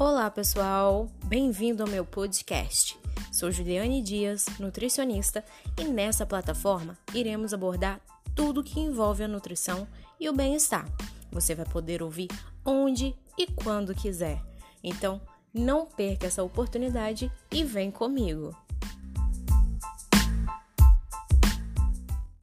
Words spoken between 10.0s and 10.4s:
e o